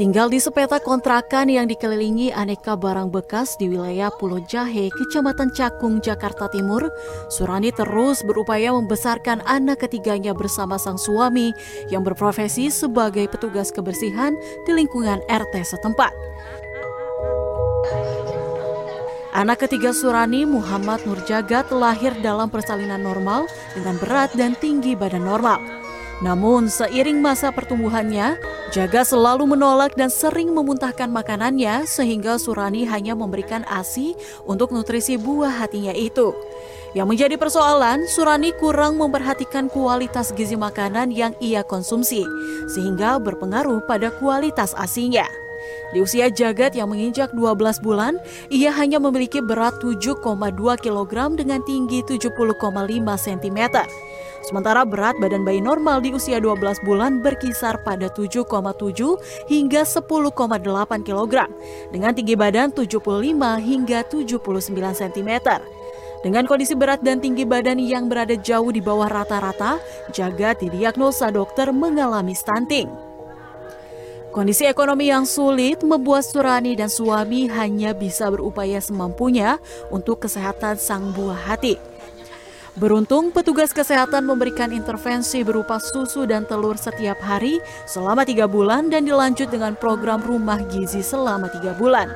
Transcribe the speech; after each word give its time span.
Tinggal 0.00 0.32
di 0.32 0.40
sepeta 0.40 0.80
kontrakan 0.80 1.52
yang 1.52 1.68
dikelilingi 1.68 2.32
aneka 2.32 2.72
barang 2.72 3.12
bekas 3.12 3.60
di 3.60 3.68
wilayah 3.68 4.08
Pulau 4.08 4.40
Jahe, 4.40 4.88
Kecamatan 4.88 5.52
Cakung, 5.52 6.00
Jakarta 6.00 6.48
Timur, 6.48 6.88
Surani 7.28 7.68
terus 7.68 8.24
berupaya 8.24 8.72
membesarkan 8.72 9.44
anak 9.44 9.84
ketiganya 9.84 10.32
bersama 10.32 10.80
sang 10.80 10.96
suami 10.96 11.52
yang 11.92 12.00
berprofesi 12.00 12.72
sebagai 12.72 13.28
petugas 13.28 13.68
kebersihan 13.68 14.32
di 14.64 14.72
lingkungan 14.72 15.20
RT 15.28 15.68
setempat. 15.68 16.16
Anak 19.36 19.68
ketiga 19.68 19.92
Surani, 19.92 20.48
Muhammad 20.48 21.04
Nurjagat, 21.04 21.68
lahir 21.76 22.16
dalam 22.24 22.48
persalinan 22.48 23.04
normal 23.04 23.44
dengan 23.76 24.00
berat 24.00 24.32
dan 24.32 24.56
tinggi 24.56 24.96
badan 24.96 25.28
normal. 25.28 25.60
Namun, 26.20 26.68
seiring 26.68 27.16
masa 27.24 27.48
pertumbuhannya, 27.48 28.36
Jaga 28.70 29.02
selalu 29.02 29.56
menolak 29.56 29.98
dan 29.98 30.12
sering 30.12 30.54
memuntahkan 30.54 31.10
makanannya 31.10 31.90
sehingga 31.90 32.38
Surani 32.38 32.86
hanya 32.86 33.18
memberikan 33.18 33.66
ASI 33.66 34.14
untuk 34.46 34.70
nutrisi 34.70 35.18
buah 35.18 35.50
hatinya 35.50 35.90
itu. 35.90 36.30
Yang 36.94 37.06
menjadi 37.08 37.36
persoalan, 37.40 38.06
Surani 38.06 38.54
kurang 38.54 39.00
memperhatikan 39.00 39.66
kualitas 39.66 40.30
gizi 40.36 40.54
makanan 40.54 41.10
yang 41.10 41.34
ia 41.42 41.66
konsumsi, 41.66 42.22
sehingga 42.70 43.18
berpengaruh 43.18 43.82
pada 43.90 44.14
kualitas 44.22 44.76
asinya. 44.76 45.26
Di 45.90 45.98
usia 45.98 46.30
Jagat 46.30 46.78
yang 46.78 46.94
menginjak 46.94 47.34
12 47.34 47.82
bulan, 47.82 48.20
ia 48.54 48.70
hanya 48.70 49.02
memiliki 49.02 49.42
berat 49.42 49.82
7,2 49.82 50.22
kg 50.78 51.12
dengan 51.34 51.58
tinggi 51.66 52.06
70,5 52.06 52.38
cm. 53.18 53.60
Sementara 54.40 54.88
berat 54.88 55.20
badan 55.20 55.44
bayi 55.44 55.60
normal 55.60 56.00
di 56.00 56.16
usia 56.16 56.40
12 56.40 56.80
bulan 56.82 57.20
berkisar 57.20 57.84
pada 57.84 58.08
7,7 58.08 58.48
hingga 59.52 59.82
10,8 59.84 61.06
kg 61.06 61.34
dengan 61.92 62.12
tinggi 62.16 62.34
badan 62.34 62.72
75 62.72 63.00
hingga 63.60 64.00
79 64.08 64.40
cm. 64.96 65.30
Dengan 66.20 66.44
kondisi 66.44 66.76
berat 66.76 67.00
dan 67.00 67.16
tinggi 67.16 67.48
badan 67.48 67.80
yang 67.80 68.04
berada 68.04 68.36
jauh 68.36 68.68
di 68.68 68.84
bawah 68.84 69.08
rata-rata, 69.08 69.80
Jagat 70.12 70.60
didiagnosa 70.60 71.32
dokter 71.32 71.72
mengalami 71.72 72.36
stunting. 72.36 72.92
Kondisi 74.30 74.62
ekonomi 74.62 75.10
yang 75.10 75.26
sulit 75.26 75.82
membuat 75.82 76.22
Surani 76.22 76.78
dan 76.78 76.86
suami 76.86 77.50
hanya 77.50 77.90
bisa 77.90 78.30
berupaya 78.30 78.78
semampunya 78.78 79.58
untuk 79.90 80.22
kesehatan 80.22 80.78
sang 80.78 81.10
buah 81.10 81.50
hati. 81.50 81.89
Beruntung 82.80 83.28
petugas 83.28 83.76
kesehatan 83.76 84.24
memberikan 84.24 84.72
intervensi 84.72 85.44
berupa 85.44 85.76
susu 85.76 86.24
dan 86.24 86.48
telur 86.48 86.80
setiap 86.80 87.20
hari 87.20 87.60
selama 87.84 88.24
tiga 88.24 88.48
bulan 88.48 88.88
dan 88.88 89.04
dilanjut 89.04 89.52
dengan 89.52 89.76
program 89.76 90.24
rumah 90.24 90.56
gizi 90.64 91.04
selama 91.04 91.52
tiga 91.52 91.76
bulan. 91.76 92.08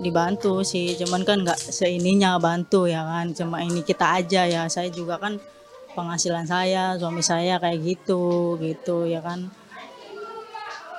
Dibantu 0.00 0.64
sih, 0.64 0.96
cuman 0.96 1.28
kan 1.28 1.44
nggak 1.44 1.60
seininya 1.60 2.40
bantu 2.40 2.88
ya 2.88 3.04
kan, 3.04 3.36
cuma 3.36 3.60
ini 3.60 3.84
kita 3.84 4.24
aja 4.24 4.48
ya. 4.48 4.64
Saya 4.72 4.88
juga 4.88 5.20
kan 5.20 5.36
penghasilan 5.92 6.48
saya, 6.48 6.96
suami 6.96 7.20
saya 7.20 7.60
kayak 7.60 7.76
gitu, 7.84 8.56
gitu 8.56 9.04
ya 9.04 9.20
kan. 9.20 9.52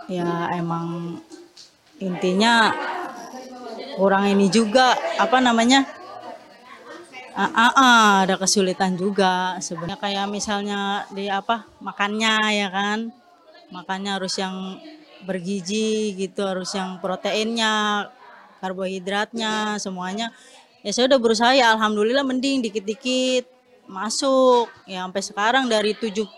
Ya 0.06 0.30
emang 0.54 1.18
intinya 1.98 2.70
kurang 3.98 4.30
ini 4.30 4.46
juga 4.54 4.94
apa 5.18 5.42
namanya 5.42 5.90
Ah, 7.34 7.50
ah, 7.50 7.74
ah, 7.74 8.12
ada 8.30 8.38
kesulitan 8.38 8.94
juga 8.94 9.58
sebenarnya. 9.58 9.98
Kayak 9.98 10.30
misalnya 10.30 11.10
di 11.10 11.26
apa 11.34 11.66
makannya 11.82 12.62
ya 12.62 12.70
kan? 12.70 13.10
Makannya 13.74 14.22
harus 14.22 14.38
yang 14.38 14.78
bergizi 15.26 16.14
gitu 16.14 16.46
harus 16.46 16.70
yang 16.78 17.02
proteinnya 17.02 18.06
karbohidratnya 18.62 19.82
semuanya. 19.82 20.30
Ya 20.86 20.94
saya 20.94 21.10
udah 21.10 21.18
berusaha 21.18 21.58
ya 21.58 21.74
alhamdulillah 21.74 22.22
mending 22.22 22.70
dikit-dikit 22.70 23.50
masuk. 23.90 24.70
Ya 24.86 25.02
sampai 25.02 25.26
sekarang 25.26 25.66
dari 25.66 25.98
7,2 25.98 26.30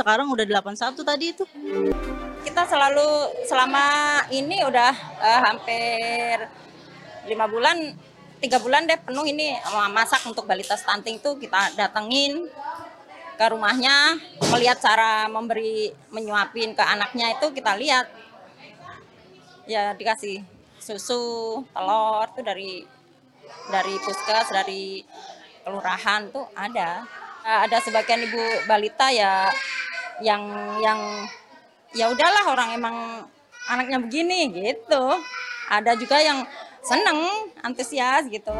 sekarang 0.00 0.32
udah 0.32 0.48
81 0.48 0.96
tadi 0.96 1.26
itu. 1.36 1.44
Kita 2.40 2.64
selalu 2.64 3.36
selama 3.44 3.84
ini 4.32 4.64
udah 4.64 4.92
uh, 5.20 5.40
hampir 5.44 6.48
lima 7.28 7.44
bulan 7.52 7.92
tiga 8.40 8.60
bulan 8.60 8.84
deh 8.84 9.00
penuh 9.00 9.24
ini 9.24 9.56
masak 9.92 10.20
untuk 10.28 10.44
balita 10.44 10.76
stunting 10.76 11.16
tuh 11.20 11.40
kita 11.40 11.72
datengin 11.76 12.48
ke 13.36 13.44
rumahnya 13.52 14.16
melihat 14.48 14.80
cara 14.80 15.28
memberi 15.28 15.92
menyuapin 16.08 16.72
ke 16.72 16.80
anaknya 16.80 17.36
itu 17.36 17.52
kita 17.52 17.76
lihat. 17.76 18.08
Ya 19.68 19.92
dikasih 19.92 20.40
susu 20.80 21.60
telur 21.74 22.26
tuh 22.32 22.44
dari 22.44 22.86
dari 23.68 23.94
puskes 24.00 24.48
dari 24.52 25.04
kelurahan 25.64 26.32
tuh 26.32 26.48
ada. 26.56 27.04
Ada 27.46 27.78
sebagian 27.78 28.26
ibu 28.26 28.42
balita 28.66 29.06
ya 29.12 29.46
yang 30.18 30.42
yang 30.82 30.98
ya 31.94 32.10
udahlah 32.10 32.50
orang 32.50 32.74
emang 32.74 32.96
anaknya 33.68 34.00
begini 34.00 34.50
gitu. 34.50 35.04
Ada 35.66 35.98
juga 35.98 36.22
yang 36.22 36.46
seneng, 36.86 37.50
antusias 37.66 38.30
gitu. 38.30 38.54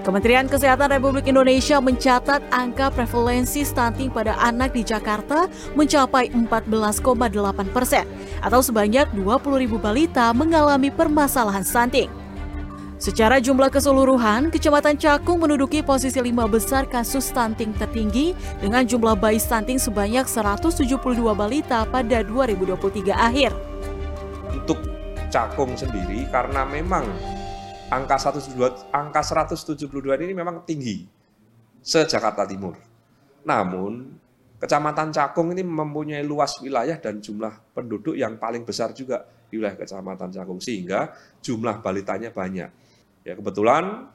Kementerian 0.00 0.46
Kesehatan 0.46 0.96
Republik 0.96 1.26
Indonesia 1.26 1.82
mencatat 1.82 2.38
angka 2.54 2.94
prevalensi 2.94 3.66
stunting 3.66 4.08
pada 4.08 4.38
anak 4.38 4.72
di 4.72 4.86
Jakarta 4.86 5.50
mencapai 5.74 6.30
14,8 6.30 7.74
persen 7.74 8.06
atau 8.40 8.62
sebanyak 8.62 9.10
20 9.18 9.62
ribu 9.66 9.76
balita 9.76 10.30
mengalami 10.30 10.94
permasalahan 10.94 11.66
stunting. 11.66 12.08
Secara 12.96 13.42
jumlah 13.44 13.68
keseluruhan, 13.68 14.48
Kecamatan 14.48 14.96
Cakung 14.96 15.44
menduduki 15.44 15.84
posisi 15.84 16.16
lima 16.22 16.48
besar 16.48 16.88
kasus 16.88 17.28
stunting 17.28 17.76
tertinggi 17.76 18.32
dengan 18.56 18.88
jumlah 18.88 19.20
bayi 19.20 19.36
stunting 19.36 19.76
sebanyak 19.76 20.24
172 20.24 20.96
balita 21.36 21.84
pada 21.84 22.24
2023 22.24 23.12
akhir 23.12 23.75
Cakung 25.26 25.74
sendiri 25.74 26.30
karena 26.30 26.62
memang 26.62 27.02
angka 27.90 28.16
172 28.30 28.90
angka 28.94 29.22
172 29.22 29.86
ini 30.22 30.34
memang 30.34 30.62
tinggi 30.62 31.06
se-Jakarta 31.82 32.46
Timur. 32.46 32.78
Namun 33.46 34.22
Kecamatan 34.56 35.12
Cakung 35.12 35.52
ini 35.52 35.60
mempunyai 35.60 36.24
luas 36.24 36.56
wilayah 36.64 36.96
dan 36.96 37.20
jumlah 37.20 37.76
penduduk 37.76 38.16
yang 38.16 38.40
paling 38.40 38.64
besar 38.64 38.96
juga 38.96 39.28
di 39.52 39.60
wilayah 39.60 39.76
Kecamatan 39.76 40.32
Cakung 40.32 40.64
sehingga 40.64 41.12
jumlah 41.44 41.84
balitanya 41.84 42.32
banyak. 42.32 42.70
Ya 43.20 43.36
kebetulan 43.36 44.08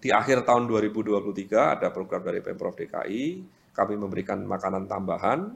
di 0.00 0.08
akhir 0.08 0.48
tahun 0.48 0.66
2023 0.66 1.78
ada 1.78 1.92
program 1.92 2.24
dari 2.24 2.40
Pemprov 2.40 2.74
DKI, 2.74 3.44
kami 3.76 3.94
memberikan 4.00 4.40
makanan 4.40 4.88
tambahan, 4.88 5.52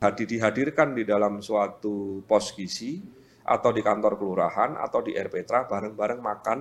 dihadirkan 0.00 0.96
di 0.96 1.04
dalam 1.04 1.40
suatu 1.44 2.24
pos 2.24 2.52
gizi 2.56 3.23
atau 3.44 3.70
di 3.76 3.84
kantor 3.84 4.16
kelurahan 4.16 4.80
atau 4.80 5.04
di 5.04 5.12
RPTRA 5.12 5.68
bareng-bareng 5.68 6.20
makan 6.24 6.58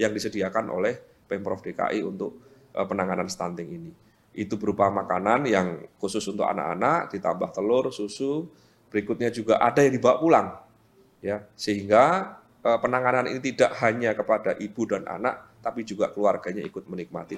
yang 0.00 0.16
disediakan 0.16 0.72
oleh 0.72 0.96
Pemprov 1.28 1.60
DKI 1.60 2.00
untuk 2.02 2.40
eh, 2.72 2.86
penanganan 2.88 3.28
stunting 3.28 3.68
ini. 3.68 3.92
Itu 4.32 4.56
berupa 4.56 4.88
makanan 4.88 5.44
yang 5.44 5.84
khusus 6.00 6.24
untuk 6.32 6.48
anak-anak, 6.48 7.12
ditambah 7.12 7.52
telur, 7.52 7.92
susu, 7.92 8.48
berikutnya 8.88 9.28
juga 9.28 9.60
ada 9.60 9.84
yang 9.84 9.92
dibawa 9.92 10.16
pulang. 10.16 10.48
ya 11.20 11.44
Sehingga 11.52 12.36
eh, 12.64 12.78
penanganan 12.80 13.28
ini 13.28 13.40
tidak 13.52 13.76
hanya 13.84 14.16
kepada 14.16 14.56
ibu 14.56 14.88
dan 14.88 15.04
anak, 15.04 15.60
tapi 15.60 15.84
juga 15.84 16.08
keluarganya 16.08 16.64
ikut 16.64 16.88
menikmati. 16.88 17.36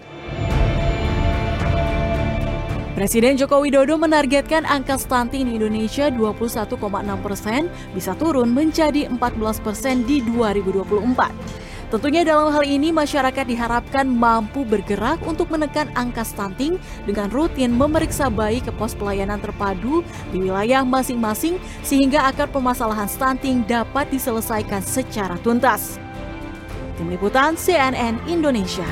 Presiden 2.94 3.34
Joko 3.34 3.58
Widodo 3.58 3.98
menargetkan 3.98 4.62
angka 4.62 4.94
stunting 4.94 5.50
di 5.50 5.58
Indonesia 5.58 6.14
21,6 6.14 6.78
persen 7.26 7.66
bisa 7.90 8.14
turun 8.14 8.54
menjadi 8.54 9.10
14 9.10 9.18
persen 9.66 10.06
di 10.06 10.22
2024. 10.22 11.90
Tentunya 11.90 12.22
dalam 12.22 12.54
hal 12.54 12.62
ini 12.62 12.94
masyarakat 12.94 13.50
diharapkan 13.50 14.06
mampu 14.06 14.62
bergerak 14.62 15.18
untuk 15.26 15.50
menekan 15.50 15.90
angka 15.98 16.22
stunting 16.22 16.78
dengan 17.02 17.34
rutin 17.34 17.74
memeriksa 17.74 18.30
bayi 18.30 18.62
ke 18.62 18.70
pos 18.70 18.94
pelayanan 18.94 19.42
terpadu 19.42 20.06
di 20.30 20.46
wilayah 20.46 20.86
masing-masing 20.86 21.58
sehingga 21.82 22.30
akar 22.30 22.46
permasalahan 22.46 23.10
stunting 23.10 23.66
dapat 23.66 24.06
diselesaikan 24.14 24.86
secara 24.86 25.34
tuntas. 25.42 25.98
Tim 26.94 27.10
Liputan 27.10 27.58
CNN 27.58 28.22
Indonesia 28.30 28.86